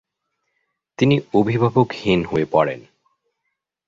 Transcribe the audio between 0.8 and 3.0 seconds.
তিনি অভিভাবকহীন হয়ে পড়েন।